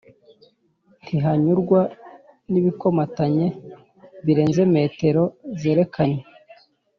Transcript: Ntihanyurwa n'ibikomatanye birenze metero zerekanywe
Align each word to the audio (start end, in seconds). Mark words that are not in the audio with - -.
Ntihanyurwa 1.07 1.81
n'ibikomatanye 2.51 3.47
birenze 4.25 4.61
metero 4.75 5.23
zerekanywe 5.61 6.23